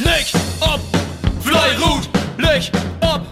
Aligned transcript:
Licht 0.00 0.34
ob, 0.60 0.80
Fleirut, 1.40 2.08
Licht 2.36 2.72
ob, 3.00 3.22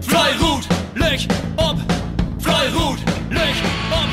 Fleirut, 0.00 0.64
Licht 0.94 1.28
ob, 1.56 1.76
Fleirut, 2.38 2.98
Licht 3.30 3.64
ob, 3.90 4.08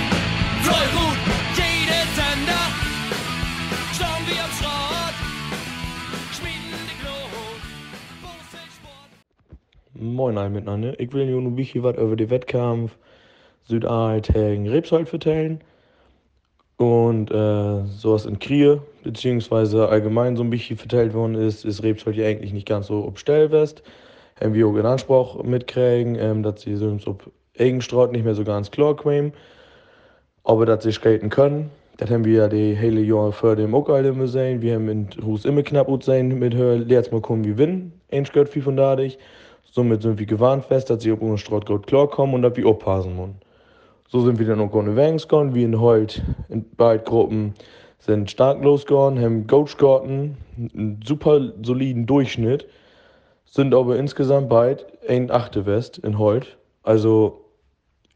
Fleirut. 0.64 1.18
Jede 1.56 2.02
Sender, 2.16 2.66
schauen 3.94 4.24
wir 4.26 4.44
am 4.44 4.52
Schrott, 4.58 5.16
schmieden 6.34 6.82
die 6.90 6.98
Glut. 7.04 7.62
Moin 9.94 10.38
alle 10.40 10.50
miteinander. 10.50 11.00
Ich 11.00 11.14
will 11.14 11.28
nur 11.28 11.42
ein 11.44 11.56
bisschen 11.56 11.84
was 11.84 11.98
über 11.98 12.16
den 12.16 12.32
Wettkampf 12.32 12.98
Südaal 13.64 14.22
gegen 14.22 14.68
Rebsold 14.68 15.08
vertellen. 15.08 15.64
Und 16.82 17.30
äh, 17.30 17.86
sowas 17.96 18.26
in 18.26 18.40
Krieg, 18.40 18.80
beziehungsweise 19.04 19.88
allgemein 19.88 20.36
so 20.36 20.42
ein 20.42 20.50
bisschen 20.50 20.78
verteilt 20.78 21.14
worden 21.14 21.36
ist, 21.36 21.64
ist 21.64 21.84
Rebsold 21.84 22.16
ja 22.16 22.26
eigentlich 22.26 22.54
nicht 22.54 22.68
ganz 22.68 22.88
so 22.88 23.06
obstellwest. 23.06 23.84
Haben 24.42 24.56
wir 24.56 24.66
auch 24.66 24.76
in 24.76 24.88
Anspruch 24.88 25.44
mitkriegen, 25.44 26.16
ähm, 26.16 26.42
dass 26.42 26.62
sie 26.62 26.76
sonst 26.76 27.06
ob 27.08 27.30
Eigenstraut 27.60 28.12
nicht 28.12 28.26
mehr 28.26 28.34
so 28.34 28.44
ganz 28.44 28.72
klar 28.72 28.96
kommen. 28.96 29.32
Aber 30.44 30.66
dass 30.66 30.84
sie 30.84 30.92
skaten 30.92 31.30
können, 31.30 31.70
das 31.98 32.10
haben 32.10 32.26
wir 32.26 32.34
ja 32.34 32.48
die 32.48 32.74
hele 32.74 33.02
Jahr 33.02 33.32
vor 33.32 33.56
dem 33.56 33.76
auch 33.76 33.88
alle 33.88 34.10
immer 34.10 34.26
sehen. 34.26 34.64
Wir 34.64 34.74
haben 34.74 34.90
in 34.90 35.08
Hus 35.24 35.46
immer 35.46 35.62
knapp 35.62 35.86
gut 35.86 36.04
sein 36.04 36.40
mit 36.40 36.56
Hör, 36.56 36.78
letztes 36.78 37.12
Mal 37.12 37.22
kommen 37.22 37.44
wir 37.44 37.52
gewinnen. 37.52 37.94
Eins 38.12 38.32
gehört 38.32 38.50
viel 38.50 38.64
von 38.64 38.76
dadurch. 38.76 39.20
Somit 39.72 40.02
sind 40.02 40.18
wir 40.18 40.26
gewarnt 40.26 40.66
fest, 40.66 40.90
dass 40.90 41.04
sie 41.04 41.12
auf 41.12 41.22
unsere 41.22 41.38
Straut 41.38 41.68
gut 41.68 41.86
klar 41.86 42.08
kommen 42.08 42.34
und 42.34 42.42
dass 42.42 42.56
wir 42.56 42.66
aufpassen 42.66 43.16
müssen. 43.16 43.51
So 44.12 44.20
sind 44.20 44.40
wir 44.40 44.46
dann 44.46 44.60
ohne 44.60 44.98
Wangs 44.98 45.26
gegangen, 45.26 45.56
wie 45.56 45.64
in 45.64 45.80
Holt 45.80 46.22
in 46.50 46.70
beiden 46.76 47.06
Gruppen 47.06 47.54
sind 48.00 48.30
stark 48.30 48.62
losgegangen, 48.62 49.24
haben 49.24 49.48
Coach 49.48 49.78
gehatten, 49.78 50.36
einen 50.58 51.00
super 51.02 51.54
soliden 51.64 52.08
Durchschnitt, 52.08 52.68
sind 53.46 53.74
aber 53.74 53.96
insgesamt 53.96 54.50
beid 54.50 54.86
ein 55.08 55.32
achte 55.32 55.66
West 55.66 55.98
in 56.00 56.18
Holt. 56.18 56.58
Also 56.84 57.46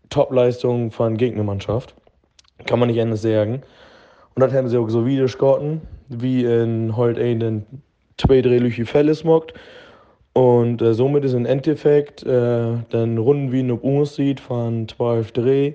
Top-Leistung 0.10 0.92
von 0.92 1.16
Gegnermannschaft. 1.16 1.96
Kann 2.66 2.80
man 2.80 2.90
nicht 2.90 3.00
anders 3.00 3.22
sagen. 3.22 3.62
Und 4.34 4.42
das 4.42 4.52
haben 4.52 4.68
sie 4.68 4.78
auch 4.78 4.90
so 4.90 5.06
wieder 5.06 5.28
gehatten, 5.28 5.80
wie 6.10 6.44
in 6.44 6.98
Holt 6.98 7.18
einen 7.18 7.66
zwei 8.18 8.42
drehliche 8.42 8.86
Fälle 8.86 9.16
smockt. 9.16 9.54
Und 10.34 10.82
äh, 10.82 10.94
somit 10.94 11.24
ist 11.24 11.32
im 11.32 11.46
Endeffekt 11.46 12.22
äh, 12.24 12.74
dann 12.90 13.18
Runden 13.18 13.54
wie 13.54 13.72
ob 13.72 13.86
uns 13.86 14.16
sieht 14.16 14.42
von 14.42 14.86
12 14.86 15.32
Dreh, 15.32 15.74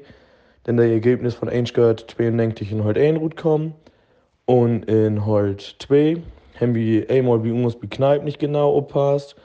dann 0.64 0.76
das 0.76 0.86
Ergebnis 0.86 1.34
von 1.34 1.48
1 1.48 1.72
gehört 1.72 2.10
92 2.10 2.72
in 2.72 2.84
Holt 2.84 2.98
1 2.98 3.18
gut 3.18 3.36
kommen. 3.36 3.74
Und 4.44 4.84
in 4.84 5.24
Holt 5.24 5.76
2 5.78 6.16
haben 6.60 6.74
wir 6.74 7.08
einmal 7.10 7.42
wie 7.44 7.52
uns 7.52 7.76
bekneipt 7.76 8.24
nicht 8.24 8.38
genau 8.38 8.72
aufpasst. 8.74 9.36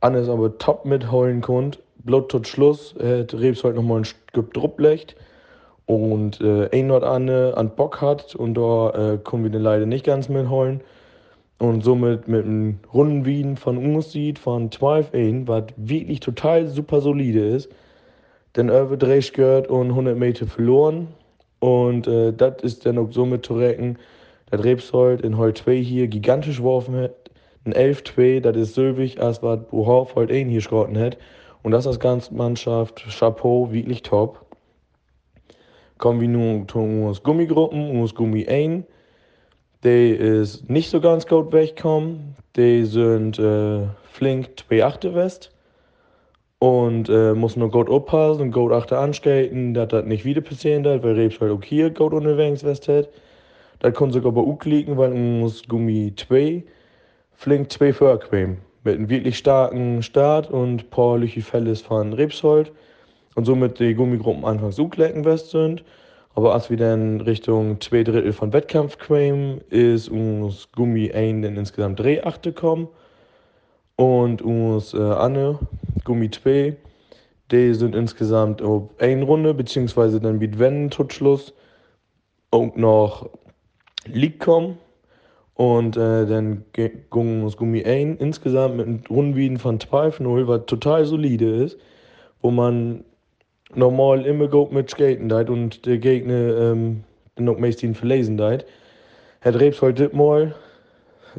Anders 0.00 0.28
aber 0.28 0.58
top 0.58 0.84
mitholen 0.84 1.40
konnte. 1.40 1.78
Blut 1.98 2.30
tot 2.30 2.48
Schluss, 2.48 2.94
hat 2.94 3.34
Rebs 3.34 3.62
halt 3.62 3.76
nochmal 3.76 3.98
ein 3.98 4.04
Stück 4.04 4.54
Drupplegt. 4.54 5.14
Und 5.86 6.40
äh, 6.40 6.68
ein 6.72 6.86
Nord 6.86 7.04
Anne 7.04 7.54
an 7.56 7.74
Bock 7.74 8.00
hat 8.00 8.34
und 8.36 8.54
da 8.54 8.90
äh, 8.90 9.18
können 9.18 9.42
wir 9.42 9.50
den 9.50 9.62
leider 9.62 9.86
nicht 9.86 10.04
ganz 10.04 10.28
mitholen. 10.28 10.80
Und 11.58 11.84
somit 11.84 12.26
mit 12.26 12.46
einem 12.46 12.78
runden 12.94 13.26
Wien 13.26 13.56
von 13.56 13.76
uns 13.76 14.12
sieht, 14.12 14.38
von 14.38 14.72
12 14.72 15.12
ein, 15.12 15.48
was 15.48 15.64
wirklich 15.76 16.20
total 16.20 16.68
super 16.68 17.00
solide 17.00 17.46
ist. 17.46 17.70
Dann 18.54 18.68
über 18.68 18.96
30 18.96 19.32
gehört 19.32 19.68
und 19.68 19.90
100 19.90 20.16
Meter 20.16 20.46
verloren. 20.46 21.08
Und 21.60 22.06
äh, 22.06 22.32
das 22.32 22.62
ist 22.62 22.86
dann 22.86 22.98
auch 22.98 23.12
somit 23.12 23.46
zu 23.46 23.54
recken, 23.54 23.98
Rebsold 24.52 25.20
in 25.20 25.36
Holt 25.36 25.58
2 25.58 25.76
hier 25.76 26.08
gigantisch 26.08 26.56
geworfen 26.58 26.96
hat. 26.96 27.12
Ein 27.64 27.74
11-2, 27.74 28.40
das 28.40 28.56
ist 28.56 28.74
Sylvig, 28.74 29.20
als 29.20 29.42
was 29.42 29.60
Buhauf 29.70 30.14
Holt 30.14 30.32
1 30.32 30.50
hier 30.50 30.60
schrotten 30.60 30.98
hat. 30.98 31.18
Und 31.62 31.72
das 31.72 31.86
als 31.86 32.00
ganze 32.00 32.34
Mannschaft, 32.34 33.04
Chapeau, 33.16 33.70
wirklich 33.70 34.02
top. 34.02 34.44
Kommen 35.98 36.20
wir 36.20 36.28
nun 36.28 36.66
zu 36.66 36.78
uns 36.78 37.22
Gummigruppen, 37.22 38.00
uns 38.00 38.14
Gummi 38.14 38.48
1. 38.48 38.84
Die 39.84 40.10
ist 40.10 40.68
nicht 40.70 40.90
so 40.90 41.00
ganz 41.00 41.26
gut 41.26 41.52
weggekommen. 41.52 42.34
Die 42.56 42.84
sind 42.84 43.38
äh, 43.38 43.82
flink 44.10 44.58
2 44.68 44.84
Achte 44.84 45.14
West. 45.14 45.52
Und 46.60 47.08
äh, 47.08 47.32
muss 47.32 47.56
nur 47.56 47.70
gut 47.70 47.88
aufpassen 47.88 48.42
und 48.42 48.52
gut 48.52 48.70
achte 48.70 48.98
anskaten, 48.98 49.72
dass 49.72 49.88
das 49.88 50.04
nicht 50.04 50.26
wieder 50.26 50.42
passieren 50.42 50.84
wird, 50.84 51.02
weil 51.02 51.14
Rebs 51.14 51.40
halt 51.40 51.50
auch 51.50 51.64
hier 51.64 51.90
gut 51.90 52.12
unterwegs 52.12 52.62
West. 52.62 52.86
Das 52.86 53.94
kann 53.94 54.12
sogar 54.12 54.30
bei 54.32 54.42
UK 54.42 54.66
liegen, 54.66 54.98
weil 54.98 55.12
uns 55.12 55.66
Gummi 55.66 56.12
2 56.14 56.62
flink 57.32 57.72
2 57.72 57.94
vorquem. 57.94 58.58
Mit 58.84 58.96
einem 58.96 59.08
wirklich 59.08 59.38
starken 59.38 60.02
Start 60.02 60.50
und 60.50 60.82
ein 60.82 60.90
paar 60.90 61.18
von 61.18 62.12
Rebsold. 62.12 62.72
Und 63.36 63.46
somit 63.46 63.78
die 63.78 63.94
Gummigruppen 63.94 64.44
anfangs 64.44 64.78
uklecken 64.78 65.24
West 65.24 65.50
sind. 65.50 65.82
Aber 66.34 66.52
als 66.52 66.68
wir 66.68 66.76
dann 66.76 67.22
Richtung 67.22 67.80
zwei 67.80 68.04
Drittel 68.04 68.34
von 68.34 68.52
Wettkampf 68.52 68.98
kamen, 68.98 69.62
ist 69.70 70.10
uns 70.10 70.70
Gummi 70.72 71.10
1 71.10 71.42
dann 71.42 71.56
insgesamt 71.56 72.00
drei 72.00 72.22
Achte 72.22 72.52
kommen. 72.52 72.88
Und 73.96 74.42
uns 74.42 74.92
äh, 74.92 74.98
Anne, 74.98 75.58
Gummi 76.04 76.30
2, 76.30 76.76
die 77.50 77.74
sind 77.74 77.94
insgesamt 77.94 78.62
auf 78.62 78.90
eine 78.98 79.24
Runde, 79.24 79.54
beziehungsweise 79.54 80.20
dann 80.20 80.38
mit 80.38 80.58
tot 80.90 81.12
Schluss 81.12 81.52
und 82.50 82.76
noch 82.76 83.28
League 84.06 84.40
kommen. 84.40 84.78
Und 85.54 85.96
äh, 85.96 86.26
dann 86.26 86.64
ging 86.72 87.42
uns 87.42 87.56
Gummi 87.56 87.84
1 87.84 88.20
insgesamt 88.20 88.78
mit 88.78 88.86
einem 88.86 89.02
Rundenwieden 89.10 89.58
von 89.58 89.78
12-0, 89.78 90.46
was 90.46 90.64
total 90.66 91.04
solide 91.04 91.64
ist, 91.64 91.78
wo 92.40 92.50
man 92.50 93.04
normal 93.74 94.24
immer 94.24 94.48
gut 94.48 94.72
mit 94.72 94.88
skaten 94.90 95.28
deit 95.28 95.50
und 95.50 95.84
der 95.84 95.98
Gegner 95.98 96.72
ähm, 96.72 97.04
noch 97.38 97.58
meistens 97.58 97.98
verlesen 97.98 98.38
deit. 98.38 98.64
Hat 99.42 99.60
Rebs 99.60 99.82
heute 99.82 100.10
mal 100.14 100.54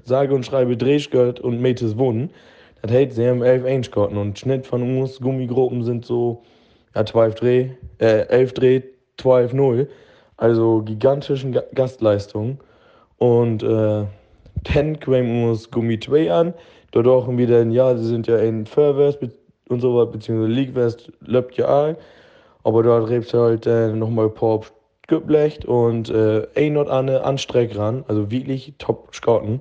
sage 0.05 0.33
und 0.33 0.45
schreibe 0.45 0.77
Drehskirt 0.77 1.39
und 1.39 1.61
Metes 1.61 1.97
wohnen. 1.97 2.29
Das 2.81 2.91
heißt, 2.91 3.13
sie 3.13 3.27
haben 3.27 3.43
11 3.43 3.65
Einschkarten 3.65 4.17
und 4.17 4.37
Schnitt 4.39 4.65
von 4.65 4.99
uns 4.99 5.19
Gummigruppen 5.19 5.83
sind 5.83 6.05
so 6.05 6.43
ja, 6.95 7.05
12 7.05 7.35
Dreh, 7.35 7.69
äh, 7.99 8.27
11 8.27 8.53
Dreh, 8.53 8.81
12 9.17 9.53
0. 9.53 9.89
Also 10.37 10.81
gigantischen 10.81 11.51
Ga 11.51 11.63
Gastleistungen. 11.75 12.59
Und 13.17 13.61
äh, 13.61 14.05
dann 14.63 14.99
kam 14.99 15.43
uns 15.43 15.69
Gummi 15.69 15.99
2 15.99 16.31
an. 16.31 16.53
Dort 16.91 17.07
auch 17.07 17.27
wieder, 17.29 17.63
ja, 17.63 17.95
sie 17.95 18.05
sind 18.05 18.27
ja 18.27 18.37
in 18.37 18.65
Fairwest 18.65 19.19
und 19.69 19.79
so 19.79 19.95
was, 19.95 20.11
beziehungsweise 20.11 20.51
League 20.51 20.75
West 20.75 21.11
löbt 21.21 21.55
ja 21.57 21.85
ein. 21.85 21.95
Aber 22.63 22.83
dort 22.83 23.09
rebst 23.09 23.33
du 23.33 23.39
halt 23.39 23.65
äh, 23.65 23.89
nochmal 23.89 24.25
ein 24.25 24.33
paar 24.33 24.61
geblecht 25.07 25.65
und 25.65 26.09
äh, 26.09 26.47
ein 26.55 26.77
und 26.77 26.89
eine 26.89 27.23
Anstreck 27.23 27.77
ran, 27.77 28.03
also 28.07 28.31
wirklich 28.31 28.73
top 28.77 29.13
Scouten. 29.13 29.59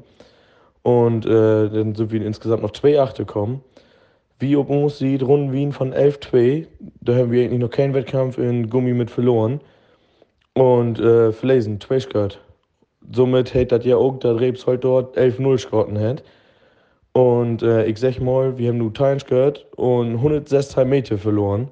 Und 0.82 1.26
äh, 1.26 1.68
dann 1.68 1.94
sind 1.94 2.10
wir 2.10 2.24
insgesamt 2.24 2.62
noch 2.62 2.72
zwei 2.72 3.00
Achte 3.00 3.24
gekommen. 3.24 3.62
Wie 4.38 4.56
ob 4.56 4.70
uns 4.70 4.98
sieht, 4.98 5.22
Runden 5.22 5.52
Wien 5.52 5.72
von 5.72 5.92
11-2, 5.92 6.66
da 7.02 7.14
haben 7.14 7.30
wir 7.30 7.44
eigentlich 7.44 7.60
noch 7.60 7.70
keinen 7.70 7.92
Wettkampf 7.92 8.38
in 8.38 8.70
Gummi 8.70 8.94
mit 8.94 9.10
verloren. 9.10 9.60
Und 10.54 10.98
äh, 10.98 11.32
verlesen, 11.32 11.80
zwei 11.80 11.98
gehört. 11.98 12.40
Somit 13.12 13.52
hätte 13.52 13.78
das 13.78 13.86
ja 13.86 13.96
auch, 13.96 14.18
dass 14.18 14.40
Rebs 14.40 14.66
halt 14.66 14.84
dort 14.84 15.16
11-0 15.18 15.58
scouten 15.58 15.98
hat. 15.98 16.22
Und 17.12 17.62
äh, 17.62 17.84
ich 17.86 17.98
sag 17.98 18.20
mal, 18.20 18.56
wir 18.56 18.68
haben 18.68 18.78
nur 18.78 18.94
Teilen 18.94 19.18
gehört 19.18 19.66
und 19.76 20.16
106 20.16 20.76
Meter 20.84 21.18
verloren. 21.18 21.68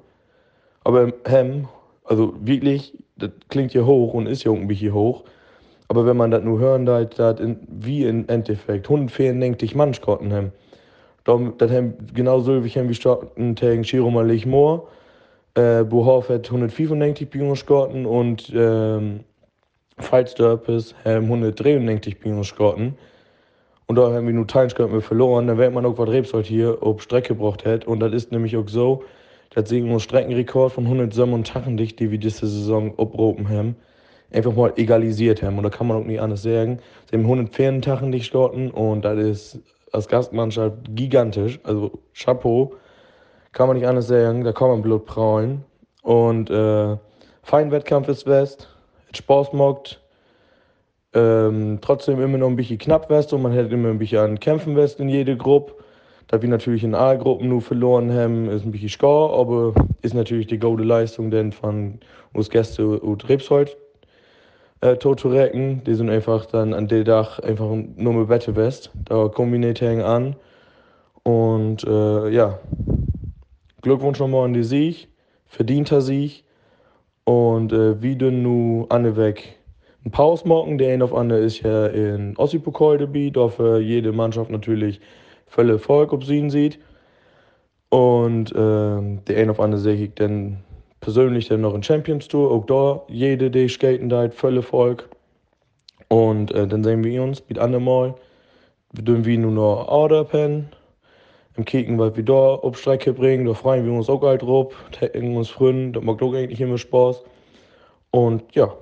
Aber 0.83 1.11
Hem, 1.25 1.67
also 2.03 2.33
wirklich, 2.41 2.97
das 3.17 3.31
klingt 3.49 3.73
ja 3.73 3.83
hoch 3.83 4.13
und 4.13 4.27
ist 4.27 4.43
ja 4.43 4.51
irgendwie 4.51 4.75
hier 4.75 4.93
hoch. 4.93 5.23
Aber 5.89 6.05
wenn 6.05 6.15
man 6.17 6.31
das 6.31 6.43
nur 6.43 6.59
hören 6.59 6.85
dass 6.85 7.09
das 7.09 7.39
in, 7.39 7.59
wie 7.67 8.05
im 8.05 8.27
Endeffekt 8.29 8.85
194 8.85 9.75
Mann 9.75 9.93
skotten 9.93 10.31
haben. 10.31 10.51
Das 11.25 11.71
haben 11.71 11.95
genauso 12.13 12.63
wie 12.63 12.73
wir 12.73 12.93
starten 12.93 13.55
gegen 13.55 13.83
Chiro 13.83 14.09
Malik 14.09 14.45
Moor. 14.45 14.87
Äh, 15.55 15.83
Buhoff 15.83 16.29
hat 16.29 16.45
195 16.45 17.29
Bienen 17.29 17.55
skotten 17.55 18.05
und 18.05 18.51
ähm, 18.55 19.21
Falsdörpes 19.97 20.95
haben 21.03 21.25
193 21.25 22.19
Bienen 22.19 22.43
skotten. 22.43 22.95
Und 23.87 23.95
da 23.95 24.11
haben 24.13 24.27
wir 24.27 24.33
nur 24.33 24.45
Teilenskotten 24.45 25.01
verloren. 25.01 25.47
Dann 25.47 25.57
wird 25.57 25.73
man 25.73 25.85
auch 25.85 25.97
was 25.97 26.09
Rebsold 26.09 26.45
hier 26.45 26.77
auf 26.81 27.01
Strecke 27.01 27.29
gebracht 27.29 27.65
hat. 27.65 27.85
Und 27.85 27.99
das 27.99 28.13
ist 28.13 28.31
nämlich 28.31 28.55
auch 28.55 28.67
so, 28.67 29.03
dass 29.49 29.67
sie 29.67 29.81
einen 29.81 29.99
Streckenrekord 29.99 30.71
von 30.71 30.85
187, 30.85 31.95
die 31.95 32.11
wir 32.11 32.19
diese 32.19 32.45
Saison 32.47 32.93
abropen 32.99 33.49
haben, 33.49 33.75
einfach 34.31 34.55
mal 34.55 34.73
egalisiert 34.75 35.41
haben. 35.41 35.57
Und 35.57 35.63
da 35.63 35.69
kann 35.69 35.87
man 35.87 35.97
auch 35.97 36.05
nicht 36.05 36.21
anders 36.21 36.43
sagen. 36.43 36.79
Sie 37.09 37.17
haben 37.17 37.23
184 37.23 38.25
starten 38.25 38.71
und 38.71 39.03
das 39.03 39.17
ist 39.17 39.59
als 39.91 40.07
Gastmannschaft 40.07 40.77
gigantisch. 40.95 41.59
Also 41.63 41.99
Chapeau, 42.13 42.73
kann 43.51 43.67
man 43.67 43.77
nicht 43.77 43.87
anders 43.87 44.07
sagen. 44.07 44.43
Da 44.43 44.51
kann 44.51 44.69
man 44.69 44.81
Blut 44.81 45.05
prallen. 45.05 45.63
Und 46.03 46.49
äh, 46.49 46.97
fein 47.43 47.71
Wettkampf 47.71 48.07
ist 48.07 48.25
West, 48.27 48.69
hat 49.07 49.17
Spaß 49.17 49.51
gemacht. 49.51 50.01
ähm, 51.13 51.79
trotzdem 51.81 52.21
immer 52.21 52.37
noch 52.37 52.47
ein 52.47 52.55
bisschen 52.55 52.77
knapp 52.77 53.09
wärst 53.09 53.33
und 53.33 53.41
man 53.41 53.51
hätte 53.51 53.73
immer 53.73 53.89
ein 53.89 53.97
bisschen 53.97 54.19
an 54.19 54.39
Kämpfen 54.39 54.75
wärst 54.75 54.99
in 54.99 55.09
jede 55.09 55.35
Gruppe. 55.35 55.73
Da 56.27 56.39
wir 56.43 56.49
natürlich 56.49 56.83
in 56.83 56.93
A-Gruppen 56.93 57.49
nur 57.49 57.61
verloren 57.61 58.13
haben, 58.13 58.47
ist 58.49 58.63
ein 58.63 58.71
bisschen 58.71 58.89
schade, 58.89 59.33
aber 59.33 59.73
ist 60.03 60.13
natürlich 60.13 60.45
die 60.45 60.59
gute 60.59 60.83
Leistung 60.83 61.31
denn 61.31 61.51
von 61.51 61.99
uns 62.33 62.51
Gäste 62.51 62.99
und 62.99 63.27
Rebsholz 63.27 63.75
äh, 64.81 64.95
tot 64.95 65.19
zu 65.19 65.29
recken. 65.29 65.83
Die 65.85 65.95
sind 65.95 66.09
einfach 66.09 66.45
dann 66.45 66.73
an 66.73 66.87
dem 66.87 67.05
Tag 67.05 67.39
einfach 67.43 67.69
nur 67.69 68.13
mit 68.13 68.29
Wette 68.29 68.55
west. 68.55 68.91
Da 69.05 69.27
kombiniert 69.27 69.81
an. 69.81 70.35
Und 71.23 71.83
äh, 71.83 72.29
ja, 72.29 72.59
Glückwunsch 73.81 74.19
nochmal 74.19 74.45
an 74.45 74.53
die 74.53 74.63
Sieg, 74.63 75.07
verdienter 75.45 76.01
Sieg. 76.01 76.43
Und 77.23 77.71
äh, 77.71 77.95
denn 78.15 78.41
nu 78.41 78.85
Anne 78.89 79.15
weg 79.15 79.59
ein 80.05 80.11
Pause 80.11 80.47
machen. 80.47 80.77
Der 80.77 80.93
eine 80.93 81.03
auf 81.03 81.13
andere 81.13 81.39
ist 81.39 81.61
ja 81.61 81.87
in 81.87 82.35
Ossi-Pokal 82.37 82.97
dabei, 82.97 83.29
da 83.31 83.47
für 83.49 83.79
jede 83.79 84.11
Mannschaft 84.11 84.49
natürlich 84.49 84.99
völlig 85.47 85.73
Erfolg 85.73 86.13
ob 86.13 86.23
sie 86.23 86.37
ihn 86.37 86.49
sieht. 86.49 86.79
Und 87.89 88.51
äh, 88.51 88.55
der 88.55 89.37
eine 89.37 89.51
auf 89.51 89.59
andere 89.59 89.81
sehe 89.81 89.95
ich 89.95 90.13
dann 90.15 90.63
persönlich 91.01 91.47
dann 91.47 91.61
noch 91.61 91.73
in 91.73 91.83
Champions 91.83 92.27
Tour, 92.27 92.51
auch 92.51 92.65
da 92.65 93.01
jede, 93.07 93.49
die 93.49 93.69
skaten 93.69 94.09
da 94.09 94.29
völlig 94.29 94.63
Erfolg. 94.63 95.09
Und 96.09 96.51
äh, 96.51 96.67
dann 96.67 96.83
sehen 96.83 97.03
wir 97.03 97.23
uns 97.23 97.43
mit 97.47 97.59
andermal. 97.59 98.15
Wir 98.93 99.03
dürfen 99.03 99.25
wir 99.25 99.37
nur 99.37 99.51
noch 99.51 99.87
Order 99.87 100.23
pennen. 100.25 100.69
Im 101.55 101.65
Kicken, 101.65 101.99
was 101.99 102.15
wir 102.15 102.23
da 102.23 102.55
auf 102.55 102.79
Strecke 102.79 103.13
bringen, 103.13 103.45
da 103.45 103.53
freuen 103.53 103.85
wir 103.85 103.93
uns 103.93 104.09
auch 104.09 104.21
halt 104.21 104.41
drauf. 104.41 104.73
Tacken 104.91 105.35
uns 105.35 105.49
frühen, 105.49 105.93
das 105.93 106.03
macht 106.03 106.21
auch 106.21 106.33
eigentlich 106.33 106.61
immer 106.61 106.77
Spaß. 106.77 107.23
Und 108.11 108.55
ja, 108.55 108.73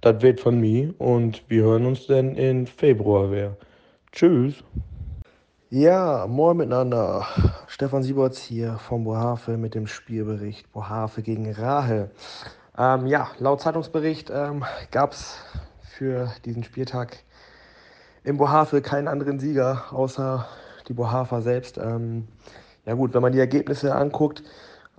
das 0.00 0.20
wird 0.20 0.40
von 0.40 0.60
mir 0.60 0.94
und 0.98 1.42
wir 1.48 1.62
hören 1.62 1.86
uns 1.86 2.06
dann 2.06 2.36
in 2.36 2.66
Februar 2.66 3.30
wieder. 3.30 3.56
Tschüss. 4.12 4.62
Ja, 5.70 6.26
moin 6.28 6.56
miteinander. 6.56 7.26
Stefan 7.80 8.02
Sieberts 8.02 8.42
hier 8.42 8.76
vom 8.76 9.04
Bohave 9.04 9.56
mit 9.56 9.74
dem 9.74 9.86
Spielbericht 9.86 10.70
Bohave 10.70 11.22
gegen 11.22 11.50
Rahe. 11.50 12.10
Ähm, 12.76 13.06
ja, 13.06 13.30
laut 13.38 13.62
Zeitungsbericht 13.62 14.28
ähm, 14.28 14.66
gab 14.90 15.12
es 15.12 15.38
für 15.80 16.30
diesen 16.44 16.62
Spieltag 16.62 17.24
im 18.22 18.36
Bohave 18.36 18.82
keinen 18.82 19.08
anderen 19.08 19.38
Sieger 19.38 19.84
außer 19.92 20.46
die 20.88 20.92
Bohava 20.92 21.40
selbst. 21.40 21.78
Ähm, 21.78 22.28
ja 22.84 22.92
gut, 22.92 23.14
wenn 23.14 23.22
man 23.22 23.32
die 23.32 23.38
Ergebnisse 23.38 23.94
anguckt, 23.94 24.42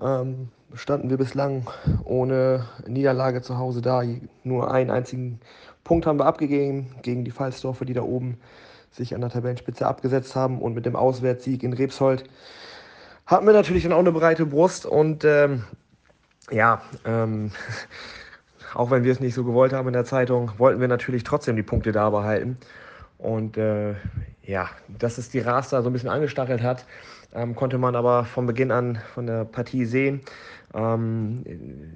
ähm, 0.01 0.49
standen 0.73 1.11
wir 1.11 1.17
bislang 1.17 1.67
ohne 2.03 2.65
Niederlage 2.87 3.43
zu 3.43 3.59
Hause 3.59 3.83
da. 3.83 4.01
Nur 4.43 4.71
einen 4.71 4.89
einzigen 4.89 5.39
Punkt 5.83 6.07
haben 6.07 6.17
wir 6.17 6.25
abgegeben 6.25 6.95
gegen 7.03 7.25
die 7.25 7.31
Fallsdorfer, 7.31 7.85
die 7.85 7.93
da 7.93 8.01
oben 8.01 8.39
sich 8.89 9.13
an 9.13 9.21
der 9.21 9.29
Tabellenspitze 9.29 9.85
abgesetzt 9.85 10.35
haben. 10.35 10.59
Und 10.63 10.73
mit 10.73 10.87
dem 10.87 10.95
Auswärtssieg 10.95 11.61
in 11.61 11.73
Rebsold 11.73 12.23
hatten 13.25 13.45
wir 13.45 13.53
natürlich 13.53 13.83
dann 13.83 13.93
auch 13.93 13.99
eine 13.99 14.11
breite 14.11 14.45
Brust. 14.45 14.85
Und 14.85 15.23
ähm, 15.25 15.63
ja, 16.49 16.81
ähm, 17.05 17.51
auch 18.73 18.91
wenn 18.91 19.03
wir 19.03 19.11
es 19.11 19.19
nicht 19.19 19.33
so 19.33 19.43
gewollt 19.43 19.73
haben 19.73 19.87
in 19.87 19.93
der 19.93 20.05
Zeitung, 20.05 20.51
wollten 20.57 20.81
wir 20.81 20.87
natürlich 20.87 21.23
trotzdem 21.23 21.55
die 21.55 21.63
Punkte 21.63 21.91
da 21.91 22.09
behalten. 22.09 22.57
Und 23.17 23.57
äh, 23.57 23.95
ja, 24.43 24.69
dass 24.87 25.17
es 25.17 25.29
die 25.29 25.39
Raster 25.39 25.81
so 25.83 25.89
ein 25.89 25.93
bisschen 25.93 26.09
angestachelt 26.09 26.63
hat, 26.63 26.85
ähm, 27.33 27.55
konnte 27.55 27.77
man 27.77 27.95
aber 27.95 28.25
von 28.25 28.45
Beginn 28.47 28.71
an 28.71 28.99
von 29.13 29.27
der 29.27 29.45
Partie 29.45 29.85
sehen. 29.85 30.21
Ähm, 30.73 31.43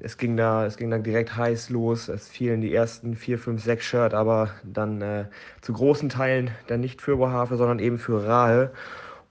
es, 0.02 0.18
ging 0.18 0.38
da, 0.38 0.66
es 0.66 0.78
ging 0.78 0.92
dann 0.92 1.04
direkt 1.04 1.36
heiß 1.36 1.70
los. 1.70 2.10
Es 2.10 2.30
fielen 2.30 2.62
die 2.62 2.74
ersten 2.74 3.16
vier, 3.16 3.40
fünf, 3.40 3.64
sechs 3.64 3.86
Shirt, 3.86 4.14
aber 4.14 4.50
dann 4.64 5.02
äh, 5.02 5.26
zu 5.62 5.74
großen 5.74 6.10
Teilen 6.10 6.52
dann 6.68 6.82
nicht 6.82 7.02
für 7.02 7.18
Bohave, 7.18 7.58
sondern 7.58 7.80
eben 7.80 7.98
für 7.98 8.26
Rahe. 8.26 8.72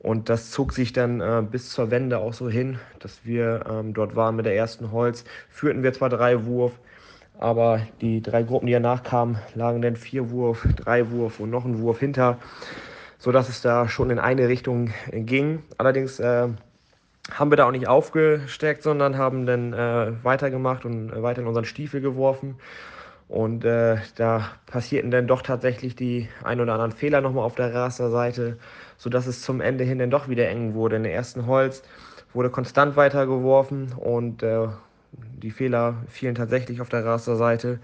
Und 0.05 0.29
das 0.29 0.51
zog 0.51 0.75
sich 0.75 0.93
dann 0.93 1.23
äh, 1.23 1.43
bis 1.51 1.71
zur 1.71 1.91
Wende 1.91 2.19
auch 2.19 2.35
so 2.35 2.51
hin, 2.51 2.79
dass 2.99 3.25
wir 3.25 3.65
ähm, 3.67 3.95
dort 3.95 4.15
waren 4.15 4.37
mit 4.37 4.45
der 4.45 4.55
ersten 4.55 4.93
Holz. 4.93 5.25
Führten 5.49 5.83
wir 5.83 5.95
zwar 5.95 6.11
drei 6.11 6.45
Wurf, 6.45 6.79
aber 7.39 7.81
die 8.03 8.21
drei 8.21 8.43
Gruppen, 8.43 8.67
die 8.67 8.75
danach 8.75 9.03
kamen, 9.03 9.39
lagen 9.55 9.81
dann 9.81 9.97
vier 9.97 10.29
Wurf, 10.29 10.69
drei 10.77 11.11
Wurf 11.11 11.41
und 11.41 11.49
noch 11.49 11.65
ein 11.65 11.79
Wurf 11.79 12.01
hinter, 12.01 12.37
sodass 13.17 13.49
es 13.49 13.62
da 13.62 13.89
schon 13.89 14.11
in 14.11 14.19
eine 14.19 14.47
Richtung 14.49 14.93
ging. 15.11 15.62
Allerdings 15.79 16.21
äh, 16.21 16.49
haben 17.33 17.51
wir 17.51 17.56
da 17.56 17.67
auch 17.67 17.73
nicht 17.73 17.89
aufgesteckt, 17.89 18.83
sondern 18.83 19.17
haben 19.17 19.47
dann 19.47 19.73
äh, 19.73 20.12
weitergemacht 20.23 20.85
und 20.85 21.23
weiter 21.23 21.41
in 21.41 21.49
unseren 21.49 21.65
Stiefel 21.65 22.03
geworfen. 22.03 22.56
Und 23.29 23.65
äh, 23.65 23.97
da 24.17 24.51
passierten 24.67 25.11
dann 25.11 25.27
doch 25.27 25.41
tatsächlich 25.41 25.97
die 25.97 26.29
ein 26.43 26.61
oder 26.61 26.75
anderen 26.75 26.93
Fehler 26.93 27.23
nochmal 27.23 27.45
auf 27.45 27.55
der 27.55 27.73
Rasterseite, 27.73 28.59
sodass 28.96 29.26
es 29.26 29.43
zum 29.43 29.61
Ende 29.61 29.85
hin 29.85 29.99
dann 29.99 30.11
doch 30.11 30.29
wieder 30.29 30.49
eng 30.49 30.75
wurde. 30.75 30.96
In 30.96 31.02
der 31.02 31.14
ersten 31.14 31.46
Holz 31.46 31.82
wurde 32.32 32.50
konstant 32.50 32.96
weitergeworfen 32.96 33.93
und 33.93 34.43
äh, 34.43 34.69
die 35.12 35.50
Fehler 35.50 35.96
fielen 36.08 36.35
tatsächlich 36.35 36.81
auf 36.81 36.88
der 36.88 37.05
Rasterseite, 37.05 37.79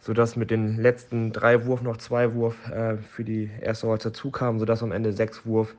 sodass 0.00 0.36
mit 0.36 0.50
den 0.50 0.76
letzten 0.76 1.32
drei 1.32 1.66
Wurf 1.66 1.82
noch 1.82 1.96
zwei 1.96 2.34
Wurf 2.34 2.68
äh, 2.68 2.96
für 2.96 3.24
die 3.24 3.50
erste 3.60 3.86
Holz 3.86 4.02
dazu 4.02 4.30
kamen, 4.30 4.58
sodass 4.58 4.82
am 4.82 4.92
Ende 4.92 5.12
sechs 5.12 5.46
Wurf 5.46 5.74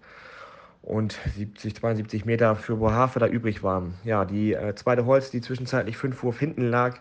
und 0.81 1.18
70, 1.36 1.75
72 1.75 2.25
Meter 2.25 2.56
für 2.56 2.77
Bohave 2.77 3.19
da 3.19 3.27
übrig 3.27 3.63
waren. 3.63 3.95
Ja, 4.04 4.24
die 4.24 4.54
äh, 4.54 4.75
zweite 4.75 5.06
Holz, 5.06 5.31
die 5.31 5.42
zwischenzeitlich 5.42 5.98
fünf 5.98 6.22
Wurf 6.24 6.39
hinten 6.39 6.69
lag, 6.69 7.00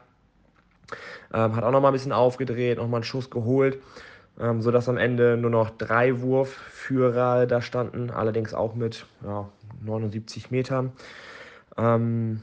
ähm, 1.33 1.55
hat 1.55 1.65
auch 1.65 1.71
noch 1.71 1.81
mal 1.81 1.89
ein 1.89 1.95
bisschen 1.95 2.13
aufgedreht, 2.13 2.79
noch 2.79 2.89
mal 2.89 2.99
einen 2.99 3.05
Schuss 3.05 3.31
geholt, 3.31 3.79
ähm, 4.41 4.63
sodass 4.63 4.89
am 4.89 4.97
Ende 4.97 5.37
nur 5.37 5.51
noch 5.51 5.71
drei 5.71 6.21
Wurf 6.21 6.51
für 6.51 7.15
Rahl 7.15 7.47
da 7.47 7.61
standen, 7.61 8.11
allerdings 8.11 8.55
auch 8.55 8.75
mit 8.75 9.07
ja, 9.25 9.49
79 9.85 10.51
Metern. 10.51 10.93
Ähm, 11.77 12.43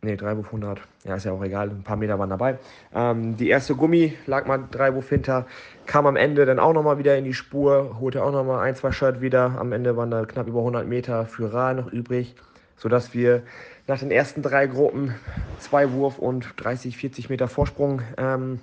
Ne, 0.00 0.16
3 0.16 0.36
Wurf 0.36 0.46
100. 0.46 0.80
Ja, 1.04 1.16
ist 1.16 1.24
ja 1.24 1.32
auch 1.32 1.42
egal. 1.42 1.70
Ein 1.70 1.82
paar 1.82 1.96
Meter 1.96 2.20
waren 2.20 2.30
dabei. 2.30 2.58
Ähm, 2.94 3.36
die 3.36 3.48
erste 3.48 3.74
Gummi 3.74 4.14
lag 4.26 4.46
mal 4.46 4.62
3 4.70 4.94
Wurf 4.94 5.08
hinter. 5.08 5.46
Kam 5.86 6.06
am 6.06 6.14
Ende 6.14 6.46
dann 6.46 6.60
auch 6.60 6.72
nochmal 6.72 6.98
wieder 6.98 7.18
in 7.18 7.24
die 7.24 7.34
Spur. 7.34 7.98
Holte 7.98 8.22
auch 8.22 8.30
nochmal 8.30 8.64
ein, 8.64 8.76
zwei 8.76 8.92
Shirt 8.92 9.20
wieder. 9.20 9.56
Am 9.58 9.72
Ende 9.72 9.96
waren 9.96 10.12
da 10.12 10.24
knapp 10.24 10.46
über 10.46 10.60
100 10.60 10.86
Meter 10.86 11.26
für 11.26 11.52
Ra 11.52 11.74
noch 11.74 11.92
übrig. 11.92 12.36
Sodass 12.76 13.12
wir 13.12 13.42
nach 13.88 13.98
den 13.98 14.12
ersten 14.12 14.40
drei 14.40 14.68
Gruppen 14.68 15.16
zwei 15.58 15.90
Wurf 15.90 16.20
und 16.20 16.54
30, 16.58 16.96
40 16.96 17.28
Meter 17.28 17.48
Vorsprung 17.48 18.02
ähm, 18.18 18.60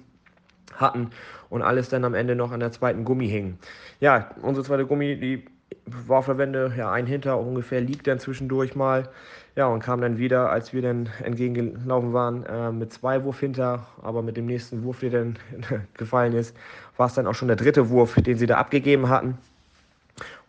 hatten. 0.75 1.11
Und 1.49 1.61
alles 1.61 1.89
dann 1.89 2.03
am 2.03 2.13
Ende 2.13 2.35
noch 2.35 2.51
an 2.51 2.59
der 2.59 2.71
zweiten 2.71 3.05
Gummi 3.05 3.27
hing. 3.27 3.57
Ja, 3.99 4.31
unsere 4.41 4.65
zweite 4.65 4.85
Gummi, 4.85 5.17
die 5.17 5.45
war 5.85 6.19
auf 6.19 6.25
der 6.25 6.37
Wende 6.37 6.73
ja 6.77 6.91
ein 6.91 7.05
hinter 7.05 7.39
ungefähr, 7.39 7.81
liegt 7.81 8.07
dann 8.07 8.19
zwischendurch 8.19 8.75
mal. 8.75 9.09
Ja, 9.55 9.67
und 9.67 9.79
kam 9.79 10.01
dann 10.01 10.17
wieder, 10.17 10.49
als 10.49 10.73
wir 10.73 10.81
dann 10.81 11.09
entgegengelaufen 11.23 12.11
waren, 12.11 12.45
äh, 12.45 12.71
mit 12.71 12.91
zwei 12.91 13.23
Wurf 13.23 13.39
hinter. 13.39 13.87
Aber 14.01 14.21
mit 14.21 14.35
dem 14.35 14.47
nächsten 14.47 14.83
Wurf, 14.83 14.99
der 14.99 15.11
dann 15.11 15.37
gefallen 15.93 16.33
ist, 16.33 16.55
war 16.97 17.07
es 17.07 17.13
dann 17.13 17.27
auch 17.27 17.35
schon 17.35 17.47
der 17.47 17.57
dritte 17.57 17.89
Wurf, 17.89 18.15
den 18.15 18.37
sie 18.37 18.47
da 18.47 18.57
abgegeben 18.57 19.07
hatten. 19.07 19.37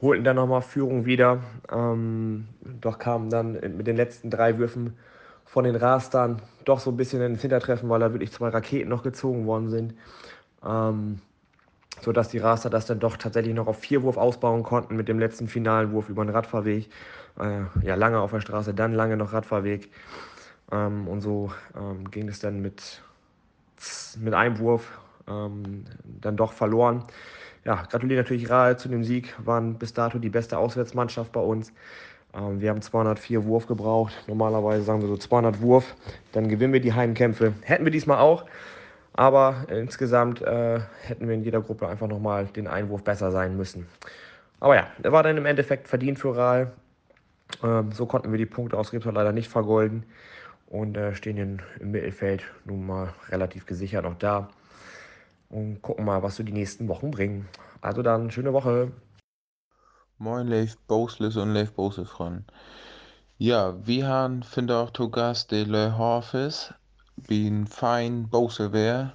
Holten 0.03 0.25
dann 0.25 0.37
nochmal 0.37 0.63
Führung 0.63 1.07
wieder. 1.07 1.39
Ähm, 1.73 2.49
doch 2.81 2.99
kamen 2.99 3.31
dann 3.31 3.53
mit 3.53 3.87
den 3.87 3.97
letzten 3.97 4.31
drei 4.31 4.59
Würfen 4.59 4.95
von 5.47 5.65
den 5.65 5.77
Rastern 5.77 6.43
doch 6.65 6.81
so 6.81 6.91
ein 6.91 6.97
bisschen 6.97 7.23
ins 7.23 7.41
Hintertreffen, 7.41 7.89
weil 7.89 8.01
da 8.01 8.13
wirklich 8.13 8.33
zwei 8.33 8.49
Raketen 8.49 8.91
noch 8.91 9.03
gezogen 9.03 9.47
worden 9.47 9.71
sind. 9.71 9.95
Ähm, 10.65 11.21
sodass 12.03 12.29
die 12.29 12.39
Raster 12.39 12.69
das 12.69 12.85
dann 12.87 12.99
doch 12.99 13.17
tatsächlich 13.17 13.55
noch 13.55 13.67
auf 13.67 13.79
vier 13.79 14.03
Wurf 14.03 14.19
ausbauen 14.19 14.63
konnten 14.63 14.97
mit 14.97 15.09
dem 15.09 15.19
letzten 15.19 15.49
finalen 15.49 15.93
Wurf 15.93 16.11
über 16.11 16.25
den 16.25 16.35
Radfahrweg 16.35 16.91
äh, 17.39 17.61
ja, 17.83 17.95
lange 17.95 18.21
auf 18.21 18.31
der 18.31 18.41
Straße, 18.41 18.75
dann 18.75 18.93
lange 18.93 19.17
noch 19.17 19.33
Radfahrweg. 19.33 19.91
Ähm, 20.73 21.09
und 21.09 21.21
so 21.21 21.53
ähm, 21.77 22.11
ging 22.11 22.29
es 22.29 22.41
dann 22.41 22.61
mit, 22.61 23.03
mit 24.19 24.35
einem 24.35 24.59
Wurf 24.59 24.99
ähm, 25.29 25.85
dann 26.05 26.37
doch 26.37 26.53
verloren. 26.53 27.05
Ja, 27.65 27.83
gratuliere 27.83 28.23
natürlich 28.23 28.49
Rahe 28.49 28.77
zu 28.77 28.89
dem 28.89 29.05
Sieg, 29.05 29.35
waren 29.45 29.75
bis 29.75 29.93
dato 29.93 30.19
die 30.19 30.29
beste 30.29 30.59
Auswärtsmannschaft 30.59 31.33
bei 31.33 31.41
uns. 31.41 31.73
Ähm, 32.37 32.61
wir 32.61 32.71
haben 32.71 32.83
204 32.83 33.45
Wurf 33.45 33.67
gebraucht. 33.67 34.15
Normalerweise 34.27 34.85
sagen 34.85 35.01
wir 35.01 35.09
so 35.09 35.17
200 35.17 35.61
Wurf, 35.61 35.95
dann 36.33 36.49
gewinnen 36.49 36.73
wir 36.73 36.81
die 36.81 36.93
Heimkämpfe. 36.93 37.55
Hätten 37.63 37.85
wir 37.85 37.93
diesmal 37.93 38.19
auch. 38.19 38.45
Aber 39.13 39.65
insgesamt 39.71 40.43
äh, 40.43 40.81
hätten 41.03 41.27
wir 41.27 41.35
in 41.35 41.43
jeder 41.43 41.63
Gruppe 41.63 41.89
einfach 41.89 42.07
nochmal 42.07 42.47
den 42.47 42.67
Einwurf 42.67 43.03
besser 43.03 43.31
sein 43.31 43.57
müssen. 43.57 43.87
Aber 44.61 44.77
ja, 44.77 44.89
der 44.99 45.13
war 45.13 45.23
dann 45.23 45.39
im 45.39 45.47
Endeffekt 45.47 45.89
verdient 45.89 46.19
für 46.19 46.37
Rahl. 46.37 46.73
Ähm, 47.63 47.93
so 47.93 48.05
konnten 48.05 48.31
wir 48.31 48.39
die 48.39 48.47
Punkte 48.47 48.77
aus 48.77 48.93
Rebsold 48.93 49.15
leider 49.15 49.33
nicht 49.33 49.49
vergolden 49.49 50.05
und 50.67 50.97
äh, 50.97 51.15
stehen 51.15 51.61
im 51.81 51.91
Mittelfeld 51.91 52.45
nun 52.67 52.87
mal 52.87 53.15
relativ 53.31 53.65
gesichert 53.65 54.05
noch 54.05 54.19
da 54.19 54.51
und 55.49 55.81
gucken 55.81 56.05
mal, 56.05 56.23
was 56.23 56.37
so 56.37 56.43
die 56.43 56.53
nächsten 56.53 56.89
Wochen 56.89 57.11
bringen. 57.11 57.49
Also 57.81 58.03
dann, 58.03 58.31
schöne 58.31 58.53
Woche. 58.53 58.91
Moin 60.19 60.49
Leif 60.49 60.79
Bosles 60.89 61.37
und 61.37 61.53
Leif 61.53 61.73
Bosles 61.75 62.09
Freunde. 62.09 62.45
Ja, 63.37 63.75
wir 63.87 64.09
haben, 64.09 64.43
finde 64.43 64.79
auch 64.79 64.91
zu 64.91 65.11
Gast 65.11 65.51
de 65.51 65.65
Le 65.65 65.99
Hafes, 65.99 66.73
bin 67.17 67.67
fein 67.67 68.27
Bose. 68.31 69.13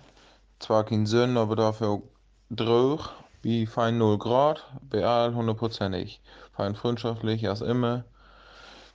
Zwar 0.59 0.83
kein 0.83 1.07
Sinn, 1.07 1.37
aber 1.37 1.55
dafür 1.55 2.03
droog, 2.51 3.09
wie 3.41 3.65
fein 3.65 3.97
0 3.97 4.19
Grad, 4.19 4.63
beal 4.91 5.33
hundertprozentig. 5.33 6.21
Fein 6.55 6.75
freundschaftlich 6.75 7.49
als 7.49 7.61
immer. 7.61 8.03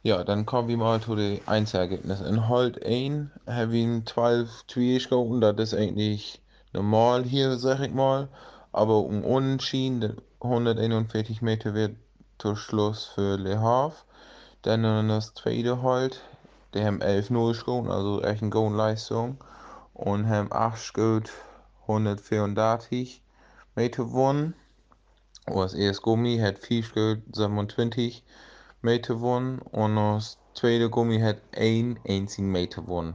Ja, 0.04 0.22
dann 0.22 0.46
kommen 0.46 0.68
wir 0.68 0.76
mal 0.76 1.00
zu 1.00 1.16
den 1.16 1.40
Einzelergebnissen. 1.48 2.26
In 2.26 2.48
Holt 2.48 2.86
1 2.86 3.30
haben 3.48 3.72
wir 3.72 4.06
12 4.06 4.64
2 4.68 4.80
geschoten, 4.94 5.40
das 5.40 5.56
ist 5.58 5.74
eigentlich 5.74 6.40
normal 6.72 7.24
hier, 7.24 7.58
sag 7.58 7.80
ich 7.80 7.92
mal. 7.92 8.28
Aber 8.70 8.98
um 8.98 9.24
Unentschieden, 9.24 10.18
141 10.46 11.42
Meter 11.42 11.74
wird 11.74 11.96
zum 12.38 12.56
Schluss 12.56 13.04
für 13.04 13.36
Le 13.36 13.60
Havre. 13.60 13.96
Dann 14.62 15.08
das 15.08 15.34
zweite 15.34 15.82
Holt, 15.82 16.22
die 16.74 16.84
haben 16.84 17.00
11-0 17.00 17.48
geschoten, 17.48 17.90
also 17.90 18.22
echt 18.22 18.42
eine 18.42 18.50
gute 18.50 18.74
Leistung. 18.74 19.38
Und 19.94 20.28
haben 20.28 20.52
8 20.52 20.78
Schot 20.78 21.30
134 21.82 23.22
Meter 23.74 24.04
gewonnen. 24.04 24.54
Und 25.46 25.56
das 25.56 25.74
erste 25.74 26.02
Gummi 26.02 26.38
hat 26.38 26.58
4 26.58 26.82
Schot 26.82 27.18
27 27.32 28.24
Meter 28.82 29.14
gewonnen. 29.14 29.60
Und 29.60 29.96
das 29.96 30.38
zweite 30.54 30.90
Gummi 30.90 31.20
hat 31.20 31.38
1 31.56 31.98
einzigen 32.06 32.50
Meter 32.50 32.82
gewonnen. 32.82 33.14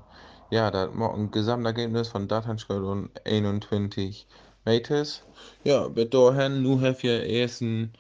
Ja, 0.50 0.72
das 0.72 0.94
macht 0.94 1.16
ein 1.16 1.32
Gesamtergebnis 1.32 2.08
von 2.08 2.28
13 2.28 2.60
Schot 2.60 2.84
und 2.84 3.10
21 3.26 4.28
Meters. 4.66 5.24
Ja, 5.64 5.88
bis 5.88 6.10
dahin, 6.10 6.62
nu 6.62 6.80
have 6.80 7.02
wir 7.04 7.24
erst 7.24 7.62
einen 7.62 7.94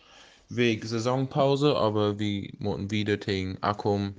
Weg 0.49 0.85
Saisonpause, 0.85 1.75
aber 1.75 2.19
wir 2.19 2.49
müssen 2.59 2.91
wieder 2.91 3.17
gegen 3.17 3.57
Akkum 3.61 4.15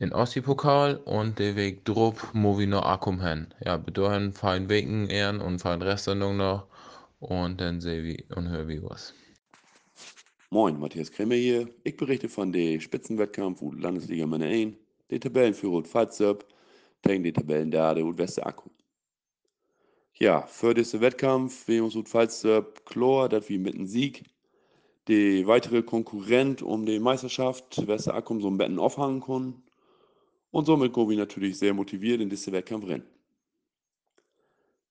in 0.00 0.12
Ossi-Pokal 0.12 0.96
und 1.04 1.38
der 1.38 1.54
Weg 1.54 1.84
Drupp 1.84 2.30
muss 2.32 2.58
wir 2.58 2.66
noch 2.66 2.84
Akkum 2.84 3.22
hin. 3.22 3.54
Ja, 3.64 3.76
bis 3.76 3.94
dahin 3.94 4.32
fein 4.32 4.68
Wegen 4.68 5.08
ehren 5.08 5.40
und 5.40 5.60
fein 5.60 5.80
Restsendung 5.80 6.38
noch 6.38 6.66
und 7.20 7.60
dann 7.60 7.80
sehen 7.80 8.04
wir 8.04 8.36
und 8.36 8.48
hören 8.48 8.68
wir 8.68 8.82
was. 8.82 9.14
Moin, 10.50 10.78
Matthias 10.78 11.10
Kremmer 11.12 11.36
hier. 11.36 11.68
Ich 11.84 11.96
berichte 11.96 12.28
von 12.28 12.52
dem 12.52 12.80
Spitzenwettkampf 12.80 13.62
und 13.62 13.80
Landesliga 13.80 14.26
Männer 14.26 14.46
1, 14.46 14.76
der 15.10 15.20
Tabellenführer 15.20 15.74
und 15.74 15.88
Pfalzerb, 15.88 16.44
gegen 17.02 17.22
die 17.22 17.32
Tabellendade 17.32 18.04
und 18.04 18.18
Wester 18.18 18.46
Akku. 18.46 18.70
Ja, 20.16 20.42
für 20.46 20.74
diesen 20.74 21.00
Wettkampf, 21.00 21.66
wir 21.66 21.82
uns 21.82 21.96
Pfalzerb 21.96 22.86
klar, 22.86 23.28
dass 23.28 23.48
wir 23.48 23.58
mit 23.58 23.74
einem 23.74 23.86
Sieg 23.86 24.24
die 25.08 25.44
weitere 25.46 25.82
Konkurrent 25.82 26.62
um 26.62 26.86
die 26.86 27.00
Meisterschaft 27.00 27.86
Wester 27.88 28.14
Akkum 28.14 28.40
so 28.40 28.48
ein 28.48 28.56
Betten 28.56 28.78
aufhangen 28.78 29.20
können. 29.20 29.64
Und 30.52 30.66
somit 30.66 30.92
kommen 30.92 31.10
wir 31.10 31.16
natürlich 31.16 31.58
sehr 31.58 31.74
motiviert 31.74 32.20
in 32.20 32.30
diesen 32.30 32.52
Wettkampf 32.52 32.86
rein. 32.86 33.02